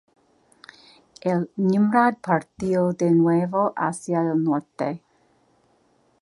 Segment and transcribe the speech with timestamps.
[1.21, 5.03] El "Nimrod" partió de nuevo hacia el norte.